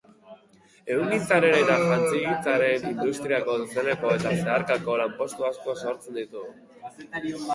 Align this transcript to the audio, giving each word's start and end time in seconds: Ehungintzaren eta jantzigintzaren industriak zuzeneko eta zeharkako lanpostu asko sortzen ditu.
Ehungintzaren 0.93 1.57
eta 1.57 1.75
jantzigintzaren 1.83 2.87
industriak 2.93 3.51
zuzeneko 3.57 4.15
eta 4.19 4.33
zeharkako 4.39 4.95
lanpostu 5.03 5.47
asko 5.53 5.77
sortzen 5.83 6.21
ditu. 6.23 6.45